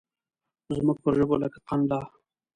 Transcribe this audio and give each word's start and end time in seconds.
زموږ 0.75 0.97
پر 1.03 1.13
ژبو 1.17 1.35
لکه 1.43 1.59
قند 1.67 1.85
لا 1.89 1.99